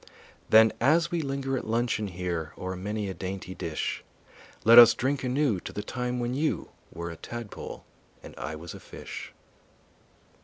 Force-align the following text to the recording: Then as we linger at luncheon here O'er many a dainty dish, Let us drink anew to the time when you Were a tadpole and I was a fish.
Then 0.49 0.73
as 0.81 1.11
we 1.11 1.21
linger 1.21 1.55
at 1.59 1.67
luncheon 1.67 2.07
here 2.07 2.53
O'er 2.57 2.75
many 2.75 3.07
a 3.07 3.13
dainty 3.13 3.53
dish, 3.53 4.03
Let 4.65 4.79
us 4.79 4.95
drink 4.95 5.23
anew 5.23 5.59
to 5.59 5.71
the 5.71 5.83
time 5.83 6.19
when 6.19 6.33
you 6.33 6.69
Were 6.91 7.11
a 7.11 7.15
tadpole 7.15 7.85
and 8.23 8.33
I 8.35 8.55
was 8.55 8.73
a 8.73 8.79
fish. 8.79 9.31